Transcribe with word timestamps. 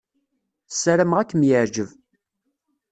Ssarameɣ 0.71 1.17
ad 1.19 1.27
kem-yeɛjeb. 1.29 1.89